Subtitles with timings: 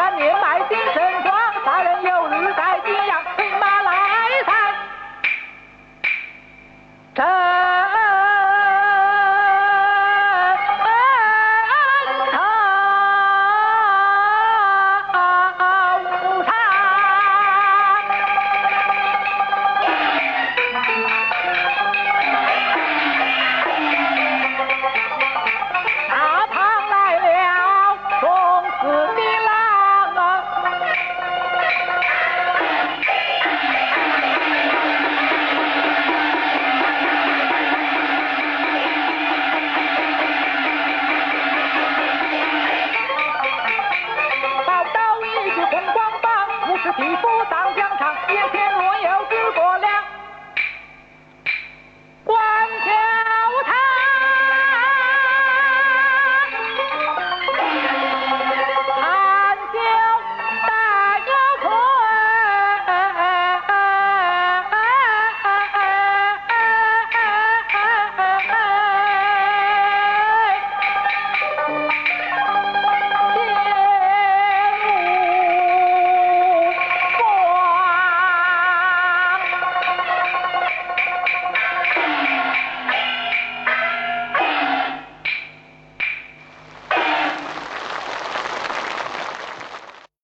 [0.00, 1.36] 他年迈精神爽
[1.66, 3.92] 大人有日在晋阳兵马来
[4.46, 4.56] 犯
[47.00, 50.19] 吕布当疆场，一天轮流诸葛亮。